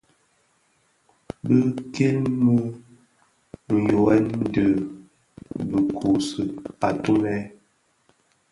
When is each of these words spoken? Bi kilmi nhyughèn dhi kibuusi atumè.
Bi 1.45 1.57
kilmi 1.93 2.55
nhyughèn 3.81 4.25
dhi 4.53 4.67
kibuusi 5.67 6.43
atumè. 6.87 7.35